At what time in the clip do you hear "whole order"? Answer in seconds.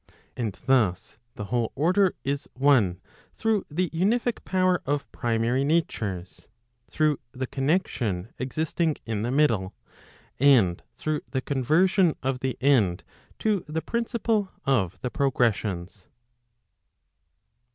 1.45-2.15